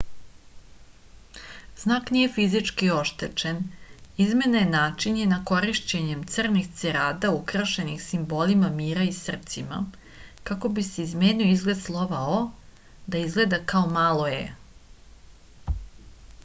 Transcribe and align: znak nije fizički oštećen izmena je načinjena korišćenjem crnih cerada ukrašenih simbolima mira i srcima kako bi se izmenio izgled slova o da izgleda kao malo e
znak 1.81 2.07
nije 2.13 2.29
fizički 2.37 2.87
oštećen 2.99 3.59
izmena 4.25 4.63
je 4.63 4.69
načinjena 4.69 5.37
korišćenjem 5.51 6.23
crnih 6.37 6.71
cerada 6.79 7.33
ukrašenih 7.41 8.01
simbolima 8.05 8.69
mira 8.81 9.05
i 9.09 9.13
srcima 9.21 9.81
kako 10.51 10.73
bi 10.79 10.87
se 10.91 11.07
izmenio 11.09 11.51
izgled 11.57 11.81
slova 11.83 12.25
o 12.39 12.45
da 13.15 13.21
izgleda 13.27 13.61
kao 13.75 13.85
malo 14.01 14.25
e 14.39 14.41